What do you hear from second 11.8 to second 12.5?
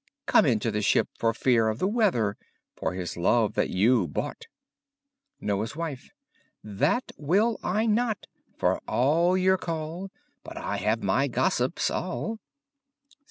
all.